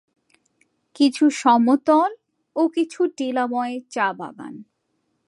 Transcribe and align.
কিছু 0.95 1.25
সমতল 1.29 2.11
ও 2.55 2.61
কিছু 2.67 3.01
টিলাময় 3.17 3.75
চা 3.89 4.07
বাগান। 4.13 4.53